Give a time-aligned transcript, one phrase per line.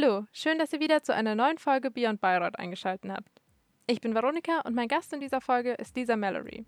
[0.00, 3.42] Hallo, schön, dass ihr wieder zu einer neuen Folge Beyond Bayreuth eingeschaltet habt.
[3.88, 6.64] Ich bin Veronika und mein Gast in dieser Folge ist Lisa Mallory.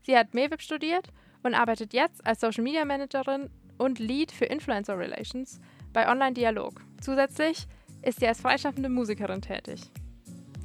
[0.00, 1.08] Sie hat MEWIP studiert
[1.42, 5.60] und arbeitet jetzt als Social Media Managerin und Lead für Influencer Relations
[5.92, 6.80] bei Online Dialog.
[7.02, 7.66] Zusätzlich
[8.00, 9.82] ist sie als freischaffende Musikerin tätig.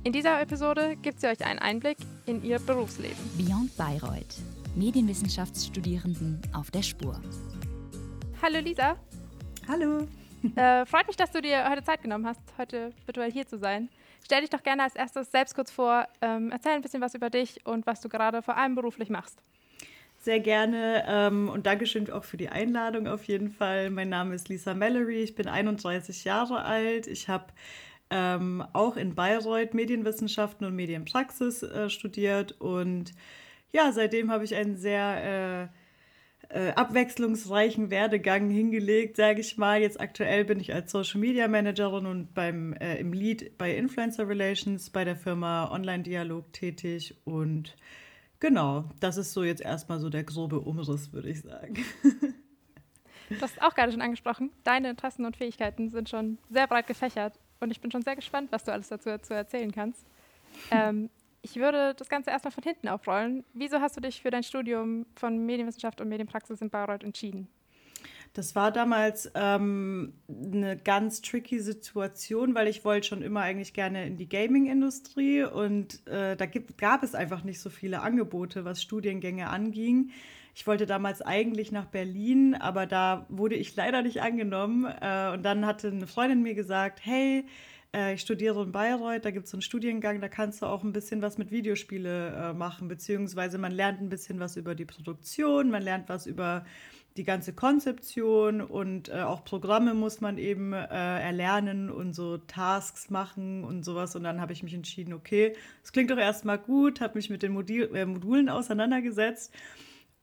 [0.05, 1.97] In dieser Episode gibt sie euch einen Einblick
[2.27, 3.17] in ihr Berufsleben.
[3.37, 4.37] Beyond Bayreuth.
[4.75, 7.19] Medienwissenschaftsstudierenden auf der Spur.
[8.41, 8.95] Hallo Lisa.
[9.67, 10.07] Hallo.
[10.55, 13.89] Äh, freut mich, dass du dir heute Zeit genommen hast, heute virtuell hier zu sein.
[14.23, 17.29] Stell dich doch gerne als erstes selbst kurz vor, ähm, erzähl ein bisschen was über
[17.29, 19.41] dich und was du gerade vor allem beruflich machst.
[20.17, 23.89] Sehr gerne ähm, und Dankeschön auch für die Einladung auf jeden Fall.
[23.89, 27.05] Mein Name ist Lisa Mallory, ich bin 31 Jahre alt.
[27.07, 27.45] Ich habe
[28.09, 33.13] ähm, auch in Bayreuth Medienwissenschaften und Medienpraxis äh, studiert und
[33.71, 35.84] ja, seitdem habe ich einen sehr äh,
[36.49, 39.81] äh, abwechslungsreichen Werdegang hingelegt, sage ich mal.
[39.81, 44.27] Jetzt aktuell bin ich als Social Media Managerin und beim, äh, im Lead bei Influencer
[44.27, 47.15] Relations bei der Firma Online Dialog tätig.
[47.25, 47.75] Und
[48.39, 51.83] genau, das ist so jetzt erstmal so der grobe Umriss, würde ich sagen.
[53.29, 57.39] Du hast auch gerade schon angesprochen, deine Interessen und Fähigkeiten sind schon sehr breit gefächert
[57.59, 60.05] und ich bin schon sehr gespannt, was du alles dazu zu erzählen kannst.
[60.69, 61.09] Ähm,
[61.45, 63.43] ich würde das Ganze erstmal von hinten aufrollen.
[63.53, 67.47] Wieso hast du dich für dein Studium von Medienwissenschaft und Medienpraxis in Bayreuth entschieden?
[68.33, 74.07] Das war damals ähm, eine ganz tricky Situation, weil ich wollte schon immer eigentlich gerne
[74.07, 78.81] in die Gaming-Industrie und äh, da gibt, gab es einfach nicht so viele Angebote, was
[78.81, 80.09] Studiengänge anging.
[80.55, 84.85] Ich wollte damals eigentlich nach Berlin, aber da wurde ich leider nicht angenommen.
[84.85, 87.45] Äh, und dann hatte eine Freundin mir gesagt, hey,
[88.13, 90.91] ich studiere in Bayreuth, da gibt es so einen Studiengang, da kannst du auch ein
[90.91, 95.69] bisschen was mit Videospiele äh, machen, beziehungsweise man lernt ein bisschen was über die Produktion,
[95.69, 96.65] man lernt was über
[97.17, 103.09] die ganze Konzeption und äh, auch Programme muss man eben äh, erlernen und so Tasks
[103.09, 104.15] machen und sowas.
[104.17, 107.41] Und dann habe ich mich entschieden, okay, das klingt doch erstmal gut, habe mich mit
[107.41, 109.53] den Modul äh, Modulen auseinandergesetzt.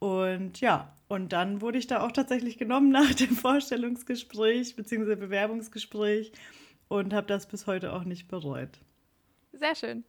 [0.01, 5.15] Und ja, und dann wurde ich da auch tatsächlich genommen nach dem Vorstellungsgespräch bzw.
[5.15, 6.33] Bewerbungsgespräch
[6.93, 8.79] und habe das bis heute auch nicht bereut.
[9.53, 10.05] Sehr schön.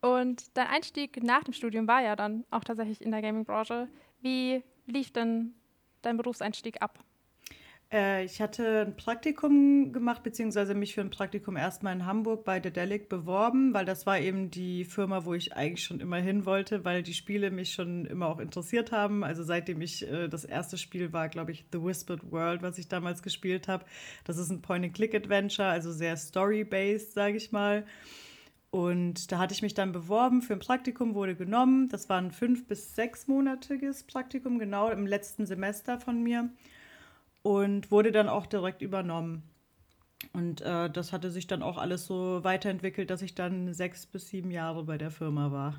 [0.00, 3.88] Und dein Einstieg nach dem Studium war ja dann auch tatsächlich in der Gaming-Branche.
[4.20, 5.54] Wie lief denn
[6.02, 7.00] dein Berufseinstieg ab?
[7.90, 12.60] Äh, ich hatte ein Praktikum gemacht, beziehungsweise mich für ein Praktikum erstmal in Hamburg bei
[12.60, 16.84] Dedelic beworben, weil das war eben die Firma, wo ich eigentlich schon immer hin wollte,
[16.84, 19.24] weil die Spiele mich schon immer auch interessiert haben.
[19.24, 22.88] Also seitdem ich äh, das erste Spiel war, glaube ich, The Whispered World, was ich
[22.88, 23.84] damals gespielt habe.
[24.24, 27.86] Das ist ein Point-and-Click-Adventure, also sehr story-based, sage ich mal.
[28.70, 31.88] Und da hatte ich mich dann beworben für ein Praktikum, wurde genommen.
[31.88, 36.50] Das war ein fünf- bis sechsmonatiges Praktikum, genau im letzten Semester von mir
[37.48, 39.42] und wurde dann auch direkt übernommen.
[40.34, 44.28] Und äh, das hatte sich dann auch alles so weiterentwickelt, dass ich dann sechs bis
[44.28, 45.74] sieben Jahre bei der Firma war.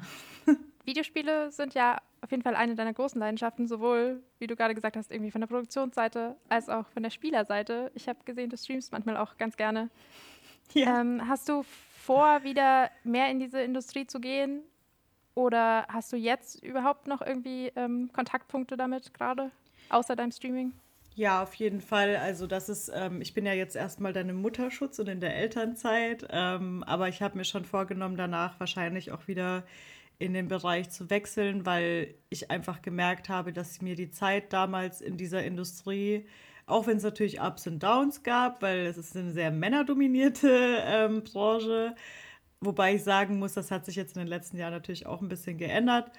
[0.86, 4.98] Videospiele sind ja auf jeden Fall eine deiner großen Leidenschaften, sowohl, wie du gerade gesagt
[4.98, 7.92] hast, irgendwie von der Produktionsseite als auch von der Spielerseite.
[7.94, 9.92] Ich habe gesehen, du streamst manchmal auch ganz gerne.
[10.74, 11.02] Ja.
[11.02, 11.64] Ähm, hast du
[12.00, 14.64] vor, wieder mehr in diese Industrie zu gehen?
[15.36, 19.52] Oder hast du jetzt überhaupt noch irgendwie ähm, Kontaktpunkte damit gerade,
[19.90, 20.74] außer deinem Streaming?
[21.20, 22.16] Ja, auf jeden Fall.
[22.16, 25.36] Also das ist, ähm, ich bin ja jetzt erstmal dann im Mutterschutz und in der
[25.36, 29.66] Elternzeit, ähm, aber ich habe mir schon vorgenommen, danach wahrscheinlich auch wieder
[30.18, 35.02] in den Bereich zu wechseln, weil ich einfach gemerkt habe, dass mir die Zeit damals
[35.02, 36.26] in dieser Industrie,
[36.68, 41.26] auch wenn es natürlich Ups und Downs gab, weil es ist eine sehr männerdominierte ähm,
[41.26, 41.96] Branche,
[42.62, 45.28] wobei ich sagen muss, das hat sich jetzt in den letzten Jahren natürlich auch ein
[45.28, 46.12] bisschen geändert.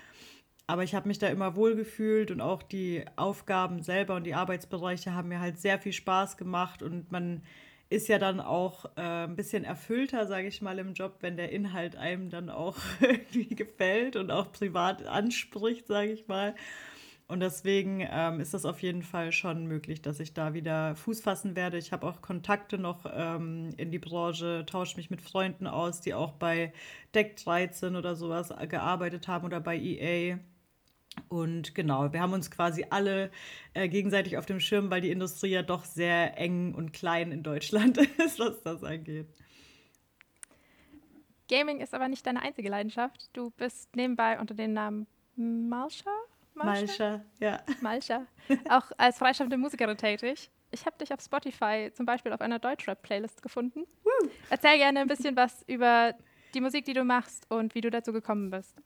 [0.70, 4.34] Aber ich habe mich da immer wohl gefühlt und auch die Aufgaben selber und die
[4.34, 7.42] Arbeitsbereiche haben mir halt sehr viel Spaß gemacht und man
[7.88, 11.50] ist ja dann auch äh, ein bisschen erfüllter, sage ich mal, im Job, wenn der
[11.50, 16.54] Inhalt einem dann auch irgendwie gefällt und auch privat anspricht, sage ich mal.
[17.26, 21.20] Und deswegen ähm, ist das auf jeden Fall schon möglich, dass ich da wieder Fuß
[21.20, 21.78] fassen werde.
[21.78, 26.14] Ich habe auch Kontakte noch ähm, in die Branche, tausche mich mit Freunden aus, die
[26.14, 26.73] auch bei
[27.12, 30.38] Deck 13 oder sowas gearbeitet haben oder bei EA.
[31.28, 33.31] Und genau, wir haben uns quasi alle
[33.75, 37.43] äh, gegenseitig auf dem Schirm, weil die Industrie ja doch sehr eng und klein in
[37.43, 39.28] Deutschland ist, was das angeht.
[41.49, 43.28] Gaming ist aber nicht deine einzige Leidenschaft.
[43.32, 45.06] Du bist nebenbei unter dem Namen
[45.37, 46.11] Malsha?
[46.55, 47.61] Malsha, ja.
[47.81, 48.26] Malsha.
[48.69, 50.50] Auch als freischaffende Musikerin tätig.
[50.70, 53.87] Ich habe dich auf Spotify zum Beispiel auf einer Deutschrap-Playlist gefunden.
[54.05, 54.28] Woo.
[54.50, 56.14] Erzähl gerne ein bisschen was über
[56.55, 58.76] die Musik, die du machst und wie du dazu gekommen bist.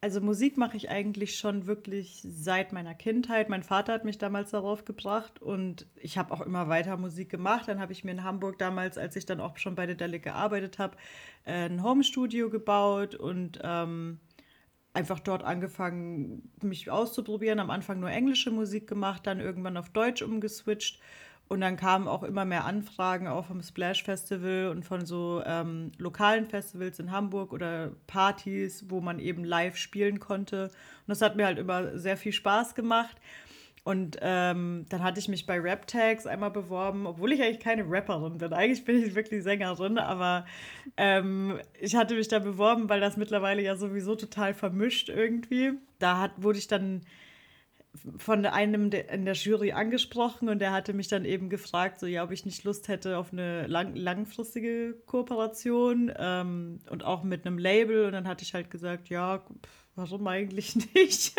[0.00, 3.48] Also Musik mache ich eigentlich schon wirklich seit meiner Kindheit.
[3.48, 7.66] Mein Vater hat mich damals darauf gebracht und ich habe auch immer weiter Musik gemacht.
[7.66, 10.20] Dann habe ich mir in Hamburg damals, als ich dann auch schon bei der Delle
[10.20, 10.96] gearbeitet habe,
[11.44, 14.20] äh, ein Homestudio gebaut und ähm,
[14.92, 17.58] einfach dort angefangen, mich auszuprobieren.
[17.58, 21.00] Am Anfang nur englische Musik gemacht, dann irgendwann auf Deutsch umgeswitcht
[21.48, 25.92] und dann kamen auch immer mehr Anfragen, auch vom Splash Festival und von so ähm,
[25.96, 30.64] lokalen Festivals in Hamburg oder Partys, wo man eben live spielen konnte.
[30.64, 33.16] Und das hat mir halt immer sehr viel Spaß gemacht.
[33.82, 37.84] Und ähm, dann hatte ich mich bei Rap Tags einmal beworben, obwohl ich eigentlich keine
[37.88, 38.52] Rapperin bin.
[38.52, 40.44] Eigentlich bin ich wirklich Sängerin, aber
[40.98, 45.72] ähm, ich hatte mich da beworben, weil das mittlerweile ja sowieso total vermischt irgendwie.
[45.98, 47.00] Da hat, wurde ich dann
[48.18, 52.24] von einem in der Jury angesprochen und der hatte mich dann eben gefragt, so ja,
[52.24, 57.58] ob ich nicht Lust hätte auf eine lang, langfristige Kooperation ähm, und auch mit einem
[57.58, 58.06] Label.
[58.06, 59.44] Und dann hatte ich halt gesagt, ja,
[59.94, 61.34] warum eigentlich nicht?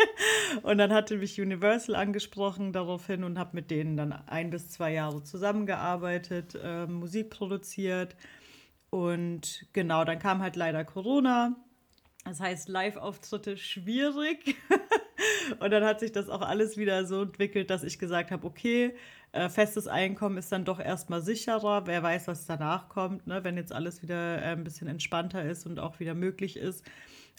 [0.62, 4.92] und dann hatte mich Universal angesprochen daraufhin und habe mit denen dann ein bis zwei
[4.92, 8.16] Jahre zusammengearbeitet, äh, Musik produziert.
[8.90, 11.56] Und genau, dann kam halt leider Corona.
[12.24, 14.56] Das heißt, Live-Auftritte schwierig.
[15.58, 18.94] Und dann hat sich das auch alles wieder so entwickelt, dass ich gesagt habe, okay,
[19.32, 21.86] äh, festes Einkommen ist dann doch erstmal sicherer.
[21.86, 23.44] Wer weiß, was danach kommt, ne?
[23.44, 26.84] wenn jetzt alles wieder äh, ein bisschen entspannter ist und auch wieder möglich ist.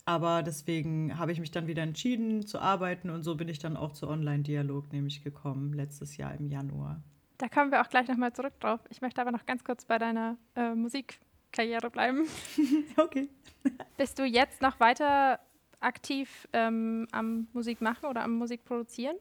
[0.06, 3.78] Aber deswegen habe ich mich dann wieder entschieden zu arbeiten und so bin ich dann
[3.78, 7.04] auch zu Online-Dialog nämlich gekommen, letztes Jahr im Januar.
[7.38, 8.80] Da kommen wir auch gleich nochmal zurück drauf.
[8.90, 12.26] Ich möchte aber noch ganz kurz bei deiner äh, Musikkarriere bleiben.
[12.98, 13.30] okay.
[13.98, 15.40] Bist du jetzt noch weiter
[15.82, 19.16] aktiv ähm, am Musik machen oder am Musik produzieren?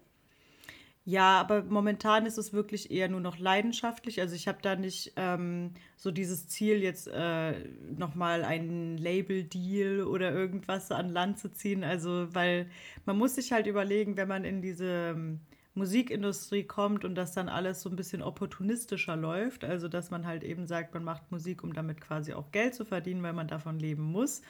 [1.04, 4.20] Ja, aber momentan ist es wirklich eher nur noch leidenschaftlich.
[4.20, 7.52] Also ich habe da nicht ähm, so dieses Ziel, jetzt äh,
[7.96, 11.84] nochmal einen Label-Deal oder irgendwas an Land zu ziehen.
[11.84, 12.70] Also, weil
[13.06, 15.40] man muss sich halt überlegen, wenn man in diese ähm,
[15.74, 20.44] Musikindustrie kommt und das dann alles so ein bisschen opportunistischer läuft, also dass man halt
[20.44, 23.78] eben sagt, man macht Musik, um damit quasi auch Geld zu verdienen, weil man davon
[23.78, 24.42] leben muss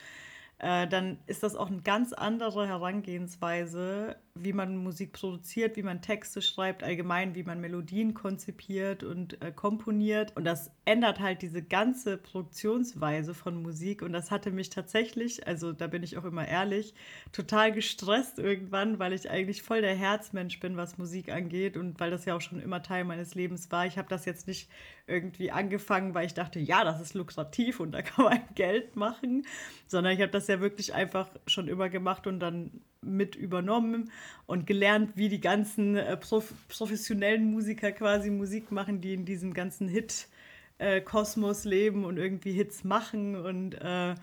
[0.61, 6.01] äh, dann ist das auch eine ganz andere Herangehensweise, wie man Musik produziert, wie man
[6.01, 10.35] Texte schreibt, allgemein, wie man Melodien konzipiert und äh, komponiert.
[10.35, 14.01] Und das ändert halt diese ganze Produktionsweise von Musik.
[14.01, 16.93] Und das hatte mich tatsächlich, also da bin ich auch immer ehrlich,
[17.31, 22.11] total gestresst irgendwann, weil ich eigentlich voll der Herzmensch bin, was Musik angeht und weil
[22.11, 23.85] das ja auch schon immer Teil meines Lebens war.
[23.85, 24.69] Ich habe das jetzt nicht
[25.07, 29.45] irgendwie angefangen, weil ich dachte, ja, das ist lukrativ und da kann man Geld machen,
[29.87, 34.11] sondern ich habe das ja wirklich einfach schon immer gemacht und dann mit übernommen
[34.45, 39.53] und gelernt, wie die ganzen äh, prof professionellen Musiker quasi Musik machen, die in diesem
[39.53, 44.15] ganzen Hit-Kosmos äh, leben und irgendwie Hits machen und äh,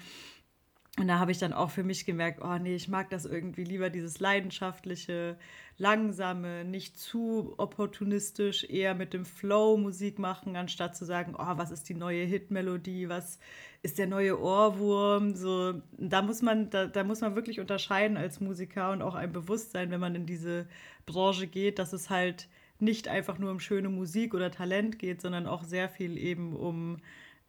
[0.98, 3.64] und da habe ich dann auch für mich gemerkt, oh nee, ich mag das irgendwie
[3.64, 5.38] lieber, dieses leidenschaftliche,
[5.76, 11.70] langsame, nicht zu opportunistisch, eher mit dem Flow Musik machen, anstatt zu sagen, oh, was
[11.70, 13.38] ist die neue Hitmelodie, was
[13.82, 15.34] ist der neue Ohrwurm.
[15.34, 19.32] So, da muss man, da, da muss man wirklich unterscheiden als Musiker und auch ein
[19.32, 20.66] Bewusstsein, wenn man in diese
[21.06, 22.48] Branche geht, dass es halt
[22.80, 26.98] nicht einfach nur um schöne Musik oder Talent geht, sondern auch sehr viel eben um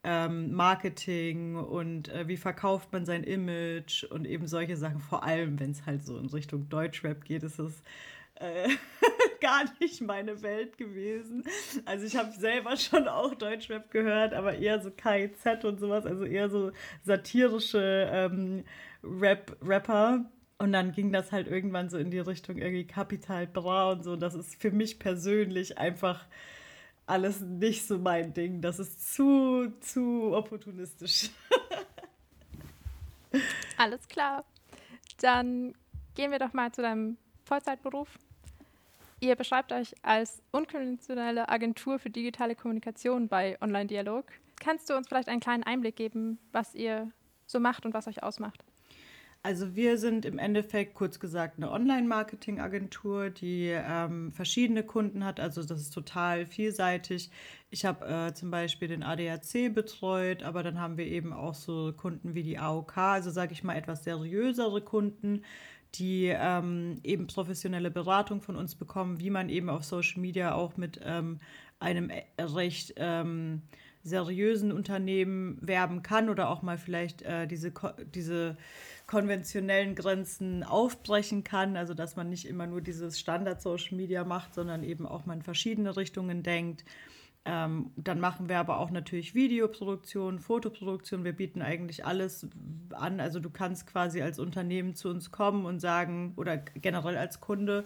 [0.02, 5.00] ähm, Marketing und äh, wie verkauft man sein Image und eben solche Sachen.
[5.00, 7.82] Vor allem, wenn es halt so in Richtung Deutschrap geht, ist es
[8.36, 8.68] äh,
[9.40, 11.44] gar nicht meine Welt gewesen.
[11.84, 16.24] Also ich habe selber schon auch Deutschrap gehört, aber eher so KIZ und sowas, also
[16.24, 16.72] eher so
[17.04, 18.64] satirische ähm,
[19.04, 20.24] Rap Rapper.
[20.58, 24.16] Und dann ging das halt irgendwann so in die Richtung irgendwie Capital Bra und so.
[24.16, 26.26] Das ist für mich persönlich einfach
[27.10, 28.60] alles nicht so mein Ding.
[28.60, 31.30] Das ist zu, zu opportunistisch.
[33.76, 34.44] alles klar.
[35.20, 35.74] Dann
[36.14, 38.08] gehen wir doch mal zu deinem Vollzeitberuf.
[39.18, 44.24] Ihr beschreibt euch als unkonventionelle Agentur für digitale Kommunikation bei Online-Dialog.
[44.58, 47.10] Kannst du uns vielleicht einen kleinen Einblick geben, was ihr
[47.46, 48.64] so macht und was euch ausmacht?
[49.42, 55.40] Also wir sind im Endeffekt kurz gesagt eine Online-Marketing-Agentur, die ähm, verschiedene Kunden hat.
[55.40, 57.30] Also das ist total vielseitig.
[57.70, 61.94] Ich habe äh, zum Beispiel den ADAC betreut, aber dann haben wir eben auch so
[61.96, 65.42] Kunden wie die AOK, also sage ich mal etwas seriösere Kunden,
[65.94, 70.76] die ähm, eben professionelle Beratung von uns bekommen, wie man eben auf Social Media auch
[70.76, 71.38] mit ähm,
[71.78, 73.62] einem äh, recht ähm,
[74.02, 77.72] seriösen Unternehmen werben kann oder auch mal vielleicht äh, diese,
[78.14, 78.56] diese
[79.06, 81.76] konventionellen Grenzen aufbrechen kann.
[81.76, 85.42] Also dass man nicht immer nur dieses Standard-Social Media macht, sondern eben auch mal in
[85.42, 86.84] verschiedene Richtungen denkt.
[87.46, 91.24] Ähm, dann machen wir aber auch natürlich Videoproduktion, Fotoproduktion.
[91.24, 92.46] Wir bieten eigentlich alles
[92.90, 93.18] an.
[93.18, 97.84] Also du kannst quasi als Unternehmen zu uns kommen und sagen, oder generell als Kunde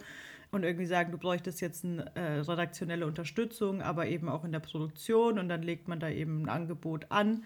[0.54, 4.60] und irgendwie sagen, du bräuchtest jetzt eine äh, redaktionelle Unterstützung, aber eben auch in der
[4.60, 5.38] Produktion.
[5.38, 7.44] Und dann legt man da eben ein Angebot an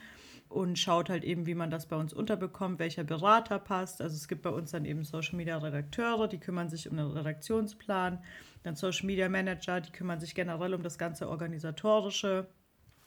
[0.49, 4.01] und schaut halt eben, wie man das bei uns unterbekommt, welcher Berater passt.
[4.01, 7.07] Also es gibt bei uns dann eben Social Media Redakteure, die kümmern sich um den
[7.07, 8.23] Redaktionsplan,
[8.63, 12.47] dann Social Media Manager, die kümmern sich generell um das ganze organisatorische,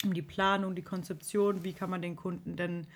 [0.04, 2.88] um die Planung, die Konzeption, wie kann man den Kunden denn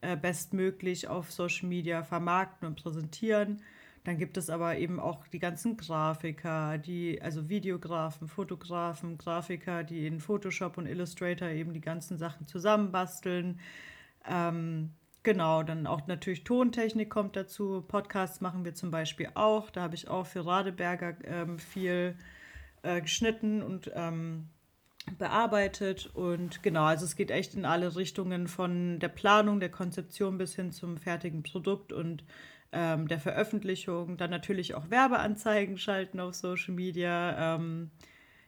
[0.00, 3.62] äh, bestmöglich auf Social Media vermarkten und präsentieren.
[4.04, 10.06] Dann gibt es aber eben auch die ganzen Grafiker, die, also Videografen, Fotografen, Grafiker, die
[10.06, 13.60] in Photoshop und Illustrator eben die ganzen Sachen zusammenbasteln.
[14.28, 14.90] Ähm,
[15.22, 17.82] genau, dann auch natürlich Tontechnik kommt dazu.
[17.88, 19.70] Podcasts machen wir zum Beispiel auch.
[19.70, 22.14] Da habe ich auch für Radeberger ähm, viel
[22.82, 24.50] äh, geschnitten und ähm,
[25.18, 26.10] bearbeitet.
[26.12, 30.54] Und genau, also es geht echt in alle Richtungen von der Planung, der Konzeption bis
[30.54, 32.22] hin zum fertigen Produkt und
[32.74, 34.16] ähm, der Veröffentlichung.
[34.16, 37.56] Dann natürlich auch Werbeanzeigen schalten auf Social Media.
[37.56, 37.90] Ähm,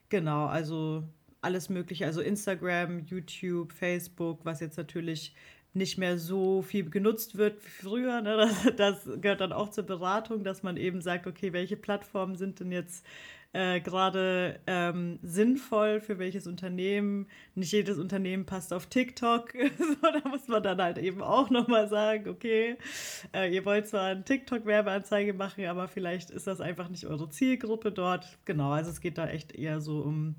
[0.09, 1.04] genau, also
[1.40, 5.35] alles Mögliche, also Instagram, YouTube, Facebook, was jetzt natürlich
[5.75, 8.21] nicht mehr so viel genutzt wird wie früher.
[8.23, 8.50] Ne?
[8.76, 12.61] Das, das, gehört dann auch zur Beratung, dass man eben sagt, okay, welche Plattformen sind
[12.61, 13.04] denn jetzt
[13.56, 17.26] äh, gerade ähm, sinnvoll für welches Unternehmen.
[17.54, 19.52] Nicht jedes Unternehmen passt auf TikTok.
[19.78, 22.76] so, da muss man dann halt eben auch nochmal sagen, okay,
[23.34, 27.92] äh, ihr wollt zwar eine TikTok-Werbeanzeige machen, aber vielleicht ist das einfach nicht eure Zielgruppe
[27.92, 28.38] dort.
[28.44, 30.36] Genau, also es geht da echt eher so um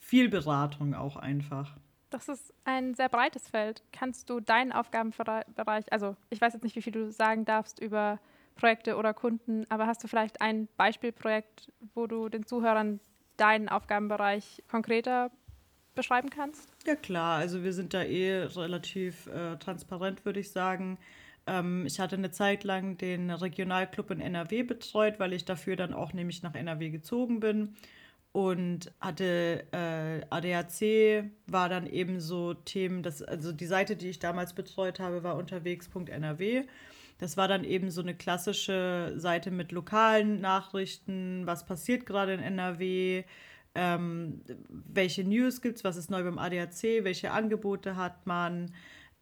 [0.00, 1.76] viel Beratung auch einfach.
[2.10, 3.84] Das ist ein sehr breites Feld.
[3.92, 8.18] Kannst du deinen Aufgabenbereich, also ich weiß jetzt nicht, wie viel du sagen darfst über
[8.56, 13.00] Projekte oder Kunden, aber hast du vielleicht ein Beispielprojekt, wo du den Zuhörern
[13.36, 15.30] deinen Aufgabenbereich konkreter
[15.94, 16.68] beschreiben kannst?
[16.86, 20.98] Ja klar, also wir sind da eh relativ äh, transparent, würde ich sagen.
[21.46, 25.94] Ähm, ich hatte eine Zeit lang den Regionalclub in NRW betreut, weil ich dafür dann
[25.94, 27.76] auch nämlich nach NRW gezogen bin
[28.32, 34.18] und hatte äh, ADAC, war dann eben so Themen, das, also die Seite, die ich
[34.18, 36.64] damals betreut habe, war unterwegs.nrw.
[37.18, 42.40] Das war dann eben so eine klassische Seite mit lokalen Nachrichten, was passiert gerade in
[42.40, 43.24] NRW,
[43.74, 48.72] ähm, welche News gibt es, was ist neu beim ADAC, welche Angebote hat man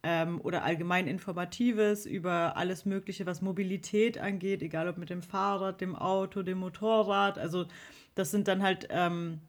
[0.03, 5.81] ähm, oder allgemein Informatives über alles Mögliche, was Mobilität angeht, egal ob mit dem Fahrrad,
[5.81, 7.37] dem Auto, dem Motorrad.
[7.37, 7.65] Also
[8.13, 9.41] das sind dann halt ähm,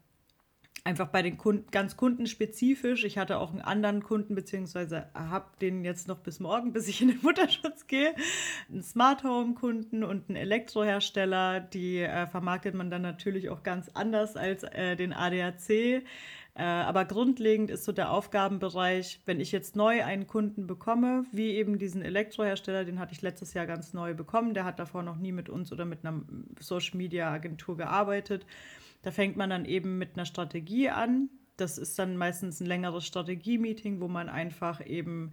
[0.87, 3.05] einfach bei den Kunden ganz kundenspezifisch.
[3.05, 7.03] Ich hatte auch einen anderen Kunden, beziehungsweise habe den jetzt noch bis morgen, bis ich
[7.03, 8.15] in den Mutterschutz gehe,
[8.71, 11.61] einen Smart Home Kunden und einen Elektrohersteller.
[11.61, 15.71] Die äh, vermarktet man dann natürlich auch ganz anders als äh, den ADAC.
[15.71, 16.03] Äh,
[16.55, 21.79] aber grundlegend ist so der Aufgabenbereich, wenn ich jetzt neu einen Kunden bekomme, wie eben
[21.79, 25.33] diesen Elektrohersteller, den hatte ich letztes Jahr ganz neu bekommen, der hat davor noch nie
[25.33, 26.23] mit uns oder mit einer
[26.61, 28.47] Social Media Agentur gearbeitet
[29.07, 31.31] da fängt man dann eben mit einer Strategie an.
[31.57, 35.31] Das ist dann meistens ein längeres Strategie-Meeting, wo man einfach eben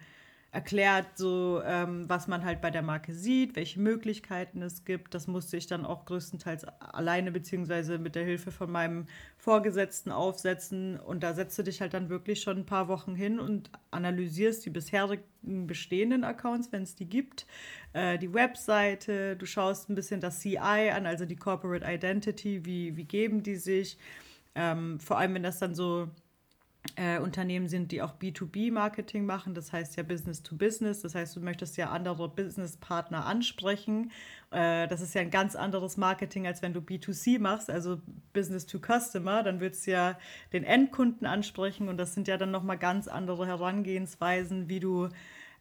[0.53, 5.15] erklärt, so ähm, was man halt bei der Marke sieht, welche Möglichkeiten es gibt.
[5.15, 10.99] Das musste ich dann auch größtenteils alleine beziehungsweise mit der Hilfe von meinem Vorgesetzten aufsetzen.
[10.99, 14.63] Und da setzt du dich halt dann wirklich schon ein paar Wochen hin und analysierst
[14.63, 17.47] die bisherigen bestehenden Accounts, wenn es die gibt,
[17.93, 22.95] äh, die Webseite, du schaust ein bisschen das CI an, also die Corporate Identity, wie,
[22.95, 23.97] wie geben die sich.
[24.55, 26.09] Ähm, vor allem, wenn das dann so
[26.95, 31.35] äh, Unternehmen sind, die auch B2B-Marketing machen, das heißt ja Business to Business, das heißt,
[31.35, 34.11] du möchtest ja andere Businesspartner ansprechen.
[34.51, 37.99] Äh, das ist ja ein ganz anderes Marketing, als wenn du B2C machst, also
[38.33, 40.19] Business to Customer, dann willst du ja
[40.51, 45.09] den Endkunden ansprechen und das sind ja dann nochmal ganz andere Herangehensweisen, wie du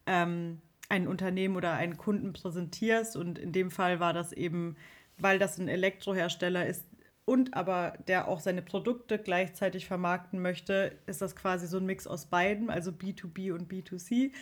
[0.07, 0.61] ähm,
[0.93, 3.17] ein Unternehmen oder einen Kunden präsentierst.
[3.17, 4.76] Und in dem Fall war das eben,
[5.17, 6.85] weil das ein Elektrohersteller ist,
[7.25, 12.07] und aber der auch seine Produkte gleichzeitig vermarkten möchte, ist das quasi so ein Mix
[12.07, 14.33] aus beiden, also B2B und B2C.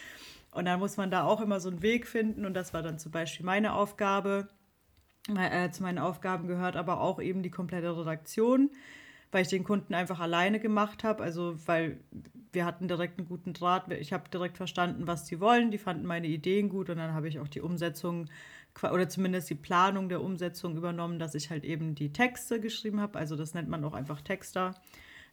[0.53, 2.99] Und dann muss man da auch immer so einen Weg finden und das war dann
[2.99, 4.49] zum Beispiel meine Aufgabe.
[5.37, 8.71] Äh, zu meinen Aufgaben gehört aber auch eben die komplette Redaktion,
[9.31, 11.23] weil ich den Kunden einfach alleine gemacht habe.
[11.23, 12.01] Also weil
[12.53, 13.93] wir hatten direkt einen guten Draht.
[13.93, 15.71] Ich habe direkt verstanden, was sie wollen.
[15.71, 18.27] Die fanden meine Ideen gut und dann habe ich auch die Umsetzung
[18.83, 23.19] oder zumindest die Planung der Umsetzung übernommen, dass ich halt eben die Texte geschrieben habe.
[23.19, 24.75] Also das nennt man auch einfach Texter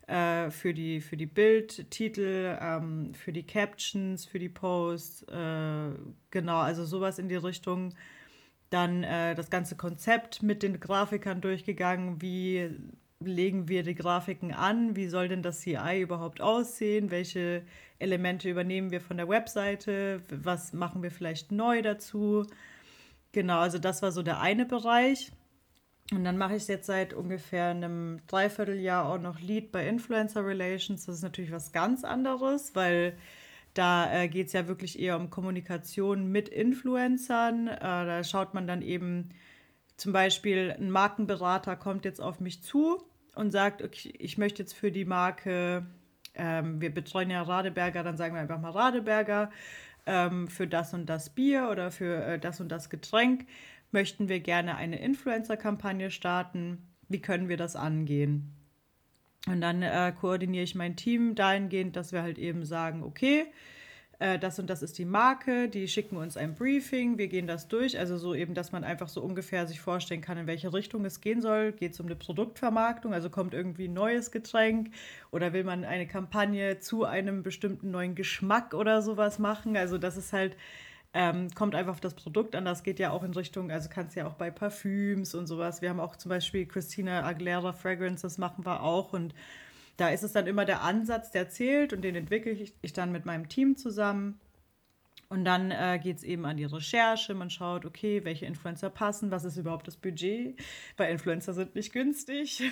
[0.07, 5.23] äh, für die, für die Bildtitel, ähm, für die Captions, für die Posts.
[5.23, 5.89] Äh,
[6.31, 7.93] genau, also sowas in die Richtung.
[8.69, 12.69] Dann äh, das ganze Konzept mit den Grafikern durchgegangen, wie
[13.19, 14.95] legen wir die Grafiken an?
[14.95, 17.09] Wie soll denn das CI überhaupt aussehen?
[17.11, 17.63] Welche
[17.99, 20.21] Elemente übernehmen wir von der Webseite?
[20.29, 22.45] Was machen wir vielleicht neu dazu?
[23.37, 25.31] Genau, also das war so der eine Bereich.
[26.11, 30.43] Und dann mache ich es jetzt seit ungefähr einem Dreivierteljahr auch noch Lead bei Influencer
[30.43, 31.05] Relations.
[31.05, 33.15] Das ist natürlich was ganz anderes, weil
[33.75, 37.67] da äh, geht es ja wirklich eher um Kommunikation mit Influencern.
[37.67, 39.29] Äh, da schaut man dann eben
[39.97, 43.03] zum Beispiel, ein Markenberater kommt jetzt auf mich zu
[43.35, 45.85] und sagt, okay, ich möchte jetzt für die Marke,
[46.33, 49.51] ähm, wir betreuen ja Radeberger, dann sagen wir einfach mal Radeberger,
[50.07, 53.45] ähm, für das und das Bier oder für äh, das und das Getränk
[53.91, 56.87] möchten wir gerne eine Influencer-Kampagne starten.
[57.07, 58.53] Wie können wir das angehen?
[59.47, 63.45] Und dann äh, koordiniere ich mein Team dahingehend, dass wir halt eben sagen, okay,
[64.19, 67.67] äh, das und das ist die Marke, die schicken uns ein Briefing, wir gehen das
[67.67, 67.99] durch.
[67.99, 71.21] Also so eben, dass man einfach so ungefähr sich vorstellen kann, in welche Richtung es
[71.21, 71.71] gehen soll.
[71.71, 74.91] Geht es um eine Produktvermarktung, also kommt irgendwie ein neues Getränk
[75.31, 79.77] oder will man eine Kampagne zu einem bestimmten neuen Geschmack oder sowas machen?
[79.77, 80.57] Also das ist halt
[81.13, 82.65] ähm, kommt einfach auf das Produkt an.
[82.65, 85.81] Das geht ja auch in Richtung, also kannst ja auch bei Parfüms und sowas.
[85.81, 89.13] Wir haben auch zum Beispiel Christina Aguilera Fragrance, das machen wir auch.
[89.13, 89.33] Und
[89.97, 93.25] da ist es dann immer der Ansatz, der zählt und den entwickle ich, dann mit
[93.25, 94.39] meinem Team zusammen.
[95.29, 97.33] Und dann äh, geht es eben an die Recherche.
[97.33, 100.57] Man schaut, okay, welche Influencer passen, was ist überhaupt das Budget,
[100.95, 102.63] weil Influencer sind nicht günstig.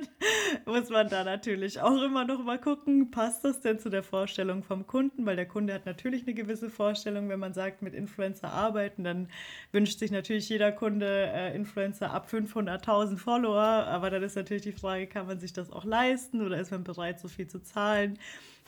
[0.66, 4.64] muss man da natürlich auch immer noch mal gucken, passt das denn zu der Vorstellung
[4.64, 8.50] vom Kunden, weil der Kunde hat natürlich eine gewisse Vorstellung, wenn man sagt, mit Influencer
[8.52, 9.28] arbeiten, dann
[9.70, 14.72] wünscht sich natürlich jeder Kunde äh, Influencer ab 500.000 Follower, aber dann ist natürlich die
[14.72, 16.44] Frage, kann man sich das auch leisten?
[16.44, 18.18] Oder ist man bereit, so viel zu zahlen?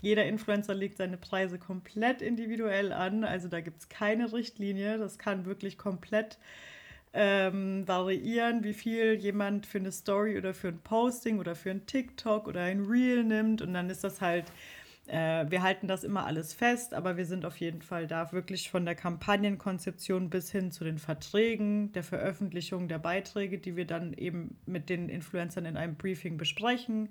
[0.00, 3.24] Jeder Influencer legt seine Preise komplett individuell an.
[3.24, 4.98] Also da gibt es keine Richtlinie.
[4.98, 6.38] Das kann wirklich komplett
[7.12, 11.86] ähm, variieren, wie viel jemand für eine Story oder für ein Posting oder für ein
[11.86, 13.60] TikTok oder ein Reel nimmt.
[13.60, 14.44] Und dann ist das halt,
[15.08, 18.70] äh, wir halten das immer alles fest, aber wir sind auf jeden Fall da wirklich
[18.70, 24.12] von der Kampagnenkonzeption bis hin zu den Verträgen, der Veröffentlichung der Beiträge, die wir dann
[24.12, 27.08] eben mit den Influencern in einem Briefing besprechen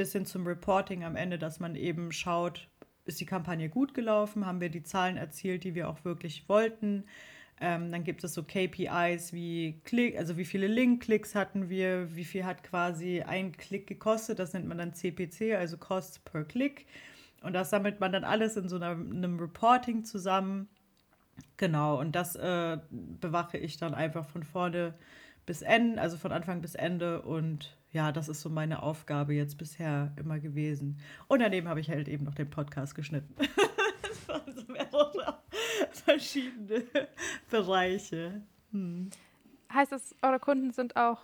[0.00, 2.68] bis hin zum Reporting am Ende, dass man eben schaut,
[3.04, 7.04] ist die Kampagne gut gelaufen, haben wir die Zahlen erzielt, die wir auch wirklich wollten.
[7.60, 12.24] Ähm, dann gibt es so KPIs wie Klick, also wie viele Link-Klicks hatten wir, wie
[12.24, 16.86] viel hat quasi ein Klick gekostet, das nennt man dann CPC, also Cost per Klick.
[17.42, 20.70] Und das sammelt man dann alles in so einer, einem Reporting zusammen.
[21.58, 24.94] Genau, und das äh, bewache ich dann einfach von vorne
[25.44, 29.58] bis Ende, also von Anfang bis Ende und ja, das ist so meine Aufgabe jetzt
[29.58, 30.98] bisher immer gewesen.
[31.28, 33.34] Und daneben habe ich halt eben noch den Podcast geschnitten.
[34.02, 35.38] das waren so mehrere
[35.92, 36.84] verschiedene
[37.50, 38.42] Bereiche.
[38.72, 39.10] Hm.
[39.72, 41.20] Heißt das, eure Kunden sind auch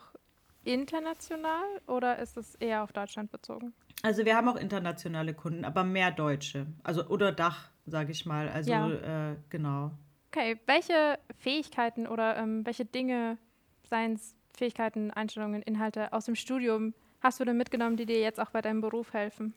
[0.65, 3.73] international oder ist es eher auf Deutschland bezogen?
[4.03, 6.67] Also wir haben auch internationale Kunden, aber mehr Deutsche.
[6.83, 8.49] Also oder Dach, sage ich mal.
[8.49, 9.33] Also ja.
[9.33, 9.93] äh, genau.
[10.29, 13.39] Okay, welche Fähigkeiten oder ähm, welche Dinge,
[13.85, 18.41] seien es Fähigkeiten, Einstellungen, Inhalte aus dem Studium hast du denn mitgenommen, die dir jetzt
[18.41, 19.55] auch bei deinem Beruf helfen?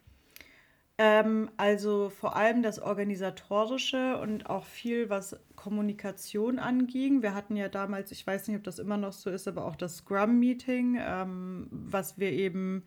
[0.98, 7.22] Ähm, also vor allem das Organisatorische und auch viel, was Kommunikation anging.
[7.22, 9.78] Wir hatten ja damals, ich weiß nicht, ob das immer noch so ist, aber auch
[9.78, 12.84] das Scrum-Meeting, ähm, was wir eben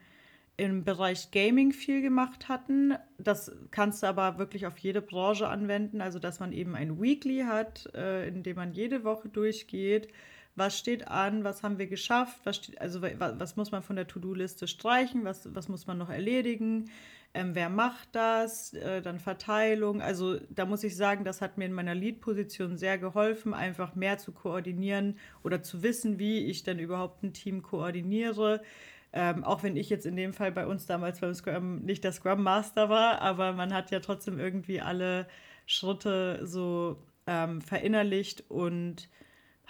[0.59, 2.94] im Bereich Gaming viel gemacht hatten.
[3.16, 7.44] Das kannst du aber wirklich auf jede Branche anwenden, also dass man eben ein Weekly
[7.48, 10.09] hat, äh, in dem man jede Woche durchgeht
[10.54, 13.96] was steht an, was haben wir geschafft, was steht, also was, was muss man von
[13.96, 16.90] der To-Do-Liste streichen, was, was muss man noch erledigen,
[17.34, 20.02] ähm, wer macht das, äh, dann Verteilung.
[20.02, 24.18] Also da muss ich sagen, das hat mir in meiner Lead-Position sehr geholfen, einfach mehr
[24.18, 28.62] zu koordinieren oder zu wissen, wie ich denn überhaupt ein Team koordiniere.
[29.14, 32.12] Ähm, auch wenn ich jetzt in dem Fall bei uns damals beim Scrum nicht der
[32.12, 35.26] Scrum Master war, aber man hat ja trotzdem irgendwie alle
[35.66, 39.08] Schritte so ähm, verinnerlicht und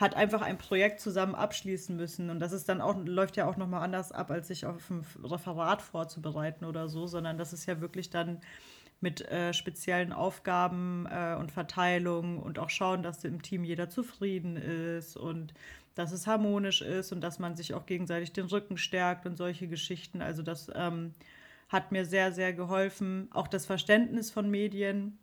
[0.02, 2.28] hat einfach ein Projekt zusammen abschließen müssen.
[2.28, 5.06] Und das ist dann auch, läuft ja auch nochmal anders ab, als sich auf ein
[5.22, 8.40] Referat vorzubereiten oder so, sondern das ist ja wirklich dann
[9.00, 14.56] mit äh, speziellen Aufgaben äh, und Verteilung und auch schauen, dass im Team jeder zufrieden
[14.56, 15.54] ist und
[15.94, 19.68] dass es harmonisch ist und dass man sich auch gegenseitig den Rücken stärkt und solche
[19.68, 20.20] Geschichten.
[20.20, 21.12] Also das ähm,
[21.68, 23.28] hat mir sehr, sehr geholfen.
[23.32, 25.18] Auch das Verständnis von Medien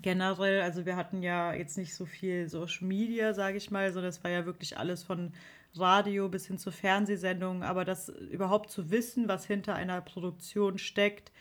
[0.00, 4.10] generell, also wir hatten ja jetzt nicht so viel Social Media, sage ich mal, sondern
[4.10, 5.32] es war ja wirklich alles von
[5.76, 11.32] Radio bis hin zu Fernsehsendungen, aber das überhaupt zu wissen, was hinter einer Produktion steckt,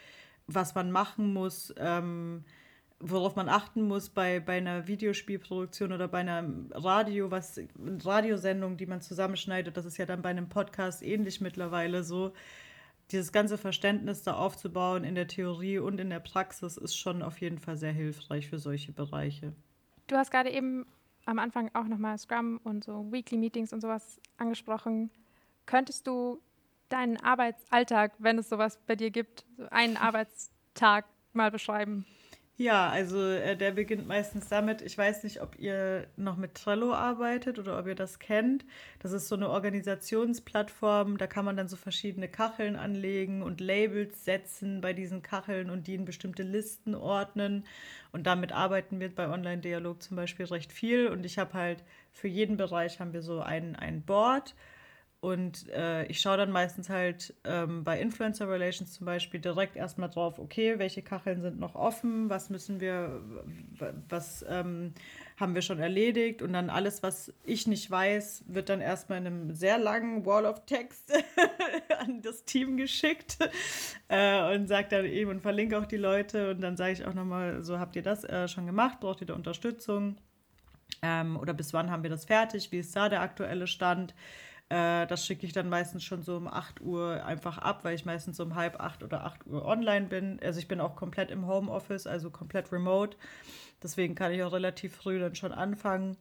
[0.48, 2.44] was man machen muss, ähm,
[3.00, 7.60] worauf man achten muss bei, bei einer Videospielproduktion oder bei einer Radio, was
[8.04, 12.34] Radiosendung, die man zusammenschneidet, das ist ja dann bei einem Podcast ähnlich mittlerweile so.
[13.12, 17.42] Dieses ganze Verständnis da aufzubauen in der Theorie und in der Praxis ist schon auf
[17.42, 19.54] jeden Fall sehr hilfreich für solche Bereiche.
[20.08, 20.86] Du hast gerade eben
[21.26, 25.10] am Anfang auch nochmal Scrum und so Weekly Meetings und sowas angesprochen.
[25.66, 26.42] Könntest du
[26.90, 32.06] deinen Arbeitsalltag, wenn es sowas bei dir gibt, so einen Arbeitstag mal beschreiben?
[32.58, 36.94] Ja, also äh, der beginnt meistens damit, ich weiß nicht, ob ihr noch mit Trello
[36.94, 38.66] arbeitet oder ob ihr das kennt.
[39.00, 44.26] Das ist so eine Organisationsplattform, da kann man dann so verschiedene Kacheln anlegen und Labels
[44.26, 47.66] setzen bei diesen Kacheln und die in bestimmte Listen ordnen.
[48.12, 51.08] Und damit arbeiten wir bei Online-Dialog zum Beispiel recht viel.
[51.08, 54.54] Und ich habe halt für jeden Bereich haben wir so ein, ein Board
[55.22, 60.10] und äh, ich schaue dann meistens halt ähm, bei Influencer Relations zum Beispiel direkt erstmal
[60.10, 63.22] drauf, okay, welche Kacheln sind noch offen, was müssen wir,
[64.10, 64.96] was ähm,
[65.40, 66.42] haben wir schon erledigt?
[66.42, 70.48] Und dann alles, was ich nicht weiß, wird dann erstmal in einem sehr langen Wall
[70.48, 71.14] of Text
[72.00, 73.38] an das Team geschickt
[74.08, 76.50] äh, und sagt dann eben und verlinke auch die Leute.
[76.50, 79.28] Und dann sage ich auch nochmal, so habt ihr das äh, schon gemacht, braucht ihr
[79.28, 80.18] da Unterstützung?
[81.04, 84.16] Ähm, oder bis wann haben wir das fertig, wie ist da der aktuelle Stand?
[84.72, 88.06] Äh, das schicke ich dann meistens schon so um 8 Uhr einfach ab, weil ich
[88.06, 90.40] meistens um halb 8 oder 8 Uhr online bin.
[90.42, 93.18] Also ich bin auch komplett im Homeoffice, also komplett remote.
[93.84, 96.16] Deswegen kann ich auch relativ früh dann schon anfangen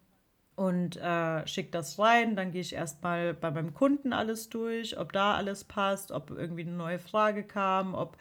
[0.56, 2.34] und äh, schicke das rein.
[2.34, 6.62] Dann gehe ich erstmal bei meinem Kunden alles durch, ob da alles passt, ob irgendwie
[6.62, 8.16] eine neue Frage kam, ob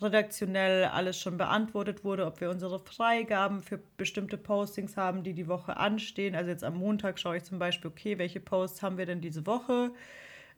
[0.00, 5.48] redaktionell alles schon beantwortet wurde, ob wir unsere Freigaben für bestimmte Postings haben, die die
[5.48, 6.34] Woche anstehen.
[6.34, 9.46] Also jetzt am Montag schaue ich zum Beispiel, okay, welche Posts haben wir denn diese
[9.46, 9.90] Woche?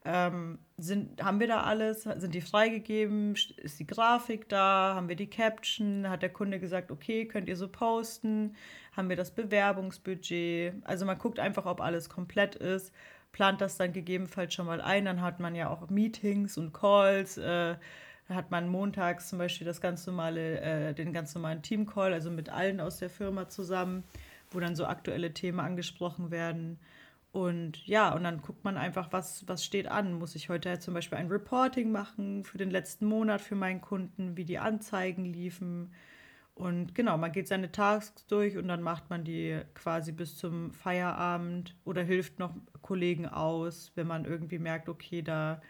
[0.05, 2.05] Ähm, sind, haben wir da alles?
[2.05, 3.35] Sind die freigegeben?
[3.57, 4.95] Ist die Grafik da?
[4.95, 6.09] Haben wir die Caption?
[6.09, 8.57] Hat der Kunde gesagt, okay, könnt ihr so posten?
[8.97, 10.75] Haben wir das Bewerbungsbudget?
[10.85, 12.93] Also man guckt einfach, ob alles komplett ist,
[13.33, 15.05] plant das dann gegebenenfalls schon mal ein.
[15.05, 17.37] Dann hat man ja auch Meetings und Calls.
[17.37, 17.77] Äh,
[18.35, 22.49] hat man montags zum Beispiel das ganz normale, äh, den ganz normalen Teamcall, also mit
[22.49, 24.05] allen aus der Firma zusammen,
[24.51, 26.79] wo dann so aktuelle Themen angesprochen werden.
[27.33, 30.15] Und ja, und dann guckt man einfach, was, was steht an.
[30.15, 34.37] Muss ich heute zum Beispiel ein Reporting machen für den letzten Monat für meinen Kunden,
[34.37, 35.93] wie die Anzeigen liefen.
[36.55, 40.73] Und genau, man geht seine Tasks durch und dann macht man die quasi bis zum
[40.73, 45.63] Feierabend oder hilft noch Kollegen aus, wenn man irgendwie merkt, okay, da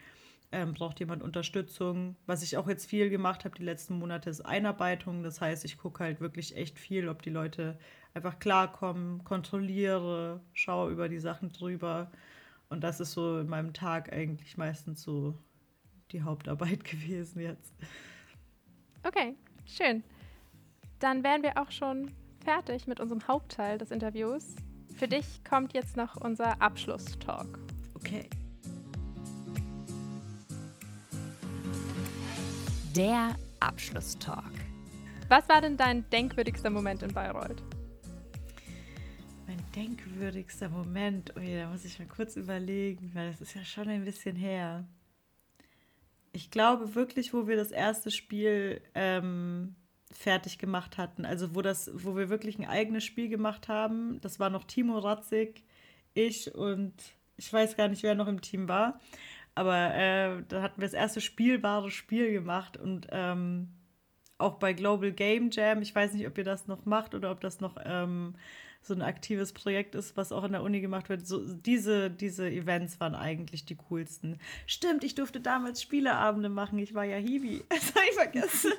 [0.52, 2.16] ähm, braucht jemand Unterstützung.
[2.26, 5.22] Was ich auch jetzt viel gemacht habe die letzten Monate, ist Einarbeitung.
[5.22, 7.78] Das heißt, ich gucke halt wirklich echt viel, ob die Leute
[8.14, 12.10] einfach klarkommen, kontrolliere, schaue über die Sachen drüber.
[12.68, 15.38] Und das ist so in meinem Tag eigentlich meistens so
[16.10, 17.74] die Hauptarbeit gewesen jetzt.
[19.02, 19.36] Okay,
[19.66, 20.02] schön.
[20.98, 22.10] Dann wären wir auch schon
[22.44, 24.56] fertig mit unserem Hauptteil des Interviews.
[24.96, 27.58] Für dich kommt jetzt noch unser Abschlusstalk.
[27.94, 28.28] Okay.
[32.96, 34.50] Der Abschlusstalk.
[35.29, 37.62] Was war denn dein denkwürdigster Moment in Bayreuth?
[39.46, 43.88] Mein denkwürdigster Moment, oh da muss ich mal kurz überlegen, weil das ist ja schon
[43.88, 44.88] ein bisschen her.
[46.33, 49.76] Ich glaube wirklich, wo wir das erste Spiel ähm,
[50.11, 54.40] fertig gemacht hatten, also wo das, wo wir wirklich ein eigenes Spiel gemacht haben, das
[54.40, 55.62] war noch Timo Ratzig,
[56.14, 56.94] ich und
[57.37, 59.00] ich weiß gar nicht, wer noch im Team war.
[59.54, 63.68] Aber äh, da hatten wir das erste spielbare Spiel gemacht und ähm,
[64.38, 67.40] auch bei Global Game Jam, ich weiß nicht, ob ihr das noch macht oder ob
[67.40, 68.34] das noch ähm,
[68.82, 71.26] so ein aktives Projekt ist, was auch in der Uni gemacht wird.
[71.26, 74.38] So, diese, diese Events waren eigentlich die coolsten.
[74.66, 76.78] Stimmt, ich durfte damals Spieleabende machen.
[76.78, 77.62] Ich war ja Hiwi.
[77.68, 78.72] Das habe ich vergessen.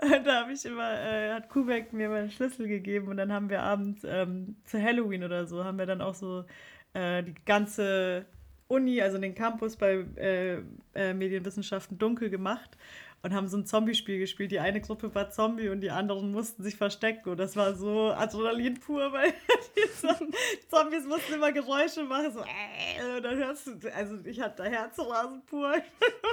[0.24, 3.62] da habe ich immer, äh, hat Kubek mir meinen Schlüssel gegeben und dann haben wir
[3.62, 6.44] abends ähm, zu Halloween oder so, haben wir dann auch so
[6.92, 8.26] äh, die ganze
[8.68, 10.62] Uni, also den Campus bei äh,
[10.94, 12.76] äh, Medienwissenschaften dunkel gemacht
[13.22, 14.50] und haben so ein Zombie-Spiel gespielt.
[14.50, 17.30] Die eine Gruppe war Zombie und die anderen mussten sich verstecken.
[17.30, 19.32] Und das war so Adrenalin pur, weil
[19.76, 22.32] die Zombies mussten immer Geräusche machen.
[22.32, 25.74] So, äh, und dann hörst du, also ich hatte da Herzrasen pur.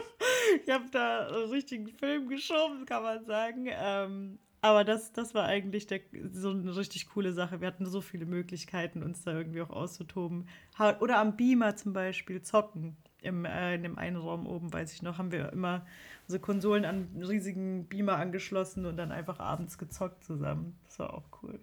[0.66, 3.68] ich habe da einen richtigen Film geschoben, kann man sagen.
[3.70, 6.00] Ähm, aber das, das war eigentlich der,
[6.32, 7.60] so eine richtig coole Sache.
[7.60, 10.48] Wir hatten so viele Möglichkeiten, uns da irgendwie auch auszutoben.
[11.02, 12.96] Oder am Beamer zum Beispiel zocken.
[13.22, 15.86] Im, äh, in dem einen Raum oben, weiß ich noch, haben wir immer
[16.28, 20.80] unsere Konsolen an einen riesigen Beamer angeschlossen und dann einfach abends gezockt zusammen.
[20.86, 21.60] Das war auch cool.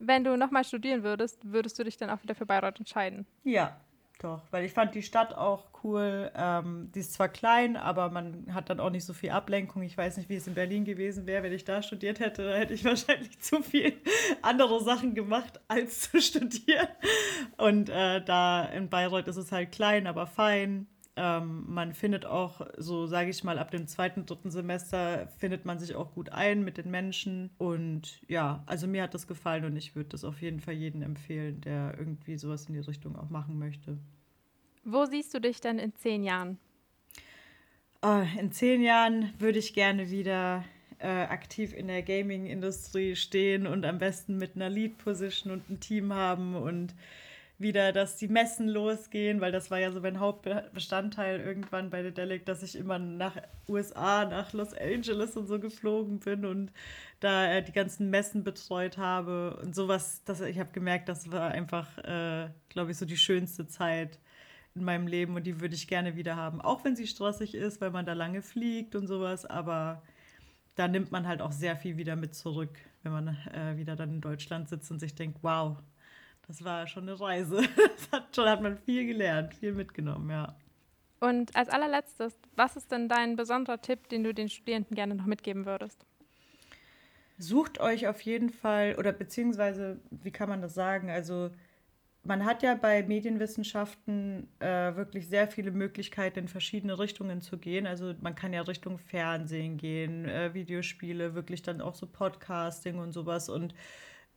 [0.00, 3.26] Wenn du nochmal studieren würdest, würdest du dich dann auch wieder für Bayreuth entscheiden?
[3.44, 3.78] Ja,
[4.18, 6.32] Doch, weil ich fand die Stadt auch cool.
[6.34, 9.82] Ähm, die ist zwar klein, aber man hat dann auch nicht so viel Ablenkung.
[9.82, 12.44] Ich weiß nicht, wie es in Berlin gewesen wäre, wenn ich da studiert hätte.
[12.44, 13.92] Da hätte ich wahrscheinlich zu viel
[14.42, 16.88] andere Sachen gemacht, als zu studieren.
[17.58, 20.88] Und äh, da in Bayreuth ist es halt klein, aber fein.
[21.18, 25.80] Ähm, man findet auch, so sage ich mal, ab dem zweiten, dritten Semester findet man
[25.80, 27.50] sich auch gut ein mit den Menschen.
[27.58, 31.02] Und ja, also mir hat das gefallen und ich würde das auf jeden Fall jedem
[31.02, 33.98] empfehlen, der irgendwie sowas in die Richtung auch machen möchte.
[34.84, 36.58] Wo siehst du dich denn in zehn Jahren?
[38.00, 40.64] Oh, in zehn Jahren würde ich gerne wieder
[41.00, 46.12] äh, aktiv in der Gaming-Industrie stehen und am besten mit einer Lead-Position und ein Team
[46.12, 46.94] haben und
[47.58, 52.46] wieder, dass die Messen losgehen, weil das war ja so mein Hauptbestandteil irgendwann bei Dedelic,
[52.46, 53.36] dass ich immer nach
[53.68, 56.72] USA, nach Los Angeles und so geflogen bin und
[57.18, 60.22] da äh, die ganzen Messen betreut habe und sowas.
[60.24, 64.20] Das, ich habe gemerkt, das war einfach, äh, glaube ich, so die schönste Zeit
[64.76, 66.60] in meinem Leben und die würde ich gerne wieder haben.
[66.60, 70.02] Auch wenn sie stressig ist, weil man da lange fliegt und sowas, aber
[70.76, 74.10] da nimmt man halt auch sehr viel wieder mit zurück, wenn man äh, wieder dann
[74.10, 75.76] in Deutschland sitzt und sich denkt, wow,
[76.48, 77.60] das war schon eine Reise.
[77.76, 80.56] Das hat, schon hat man viel gelernt, viel mitgenommen, ja.
[81.20, 85.26] Und als allerletztes, was ist denn dein besonderer Tipp, den du den Studierenden gerne noch
[85.26, 86.06] mitgeben würdest?
[87.38, 91.10] Sucht euch auf jeden Fall, oder beziehungsweise, wie kann man das sagen?
[91.10, 91.50] Also,
[92.24, 97.86] man hat ja bei Medienwissenschaften äh, wirklich sehr viele Möglichkeiten, in verschiedene Richtungen zu gehen.
[97.86, 103.12] Also man kann ja Richtung Fernsehen gehen, äh, Videospiele, wirklich dann auch so Podcasting und
[103.12, 103.48] sowas.
[103.48, 103.72] Und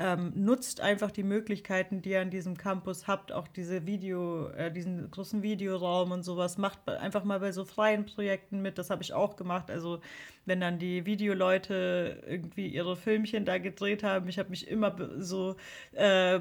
[0.02, 4.72] ähm, nutzt einfach die Möglichkeiten, die ihr an diesem Campus habt, auch diese Video, äh,
[4.72, 6.58] diesen großen Videoraum und sowas.
[6.58, 8.80] Macht einfach mal bei so freien Projekten mit.
[8.80, 9.70] Das habe ich auch gemacht.
[9.70, 10.02] Also
[10.46, 15.56] wenn dann die Videoleute irgendwie ihre Filmchen da gedreht haben, ich habe mich immer so
[15.92, 16.40] äh,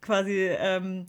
[0.00, 1.06] quasi ähm,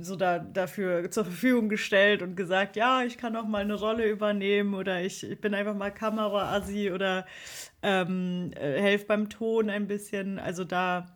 [0.00, 4.08] so da, dafür zur Verfügung gestellt und gesagt, ja, ich kann auch mal eine Rolle
[4.08, 7.26] übernehmen oder ich, ich bin einfach mal Kameraassi oder
[7.82, 10.38] ähm, äh, helfe beim Ton ein bisschen.
[10.38, 11.13] Also da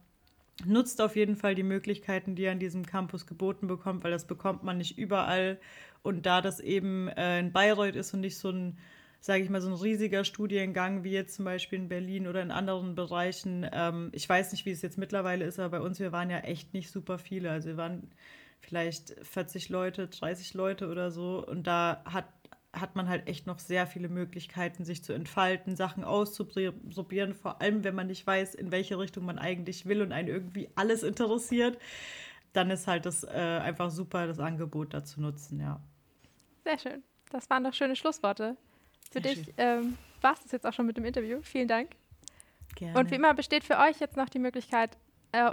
[0.65, 4.27] nutzt auf jeden Fall die Möglichkeiten, die ihr an diesem Campus geboten bekommt, weil das
[4.27, 5.59] bekommt man nicht überall.
[6.03, 8.79] Und da das eben äh, in Bayreuth ist und nicht so ein,
[9.21, 12.51] sage ich mal, so ein riesiger Studiengang wie jetzt zum Beispiel in Berlin oder in
[12.51, 13.69] anderen Bereichen.
[13.73, 16.39] Ähm, ich weiß nicht, wie es jetzt mittlerweile ist, aber bei uns, wir waren ja
[16.39, 17.51] echt nicht super viele.
[17.51, 18.11] Also wir waren
[18.61, 21.45] vielleicht 40 Leute, 30 Leute oder so.
[21.47, 22.27] Und da hat
[22.81, 27.85] hat man halt echt noch sehr viele Möglichkeiten, sich zu entfalten, Sachen auszuprobieren, vor allem
[27.85, 31.79] wenn man nicht weiß, in welche Richtung man eigentlich will und einen irgendwie alles interessiert,
[32.53, 35.81] dann ist halt das äh, einfach super, das Angebot da zu nutzen, ja.
[36.65, 37.03] Sehr schön.
[37.31, 38.57] Das waren doch schöne Schlussworte.
[39.11, 41.41] Für sehr dich ähm, war es das jetzt auch schon mit dem Interview.
[41.43, 41.91] Vielen Dank.
[42.75, 42.99] Gerne.
[42.99, 44.97] Und wie immer besteht für euch jetzt noch die Möglichkeit,
[45.33, 45.51] äh,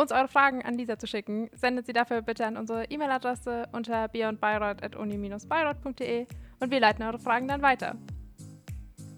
[0.00, 4.08] uns eure Fragen an Lisa zu schicken, sendet sie dafür bitte an unsere E-Mail-Adresse unter
[4.08, 6.26] beyondbayreuth.uni-bayreuth.de
[6.60, 7.96] und wir leiten eure Fragen dann weiter.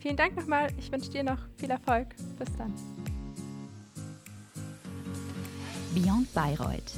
[0.00, 0.68] Vielen Dank nochmal.
[0.78, 2.08] Ich wünsche dir noch viel Erfolg.
[2.38, 2.74] Bis dann.
[5.94, 6.94] Beyond Bayreuth